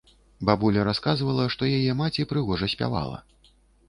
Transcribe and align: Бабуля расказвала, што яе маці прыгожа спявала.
Бабуля 0.49 0.85
расказвала, 0.87 1.45
што 1.55 1.69
яе 1.79 1.91
маці 1.99 2.25
прыгожа 2.31 2.71
спявала. 2.73 3.21